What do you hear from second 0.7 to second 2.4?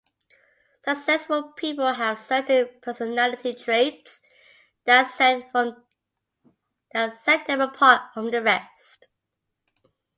Successful people have